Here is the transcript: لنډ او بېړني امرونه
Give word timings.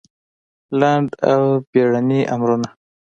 لنډ 0.79 1.09
او 1.31 1.41
بېړني 1.71 2.21
امرونه 2.35 2.69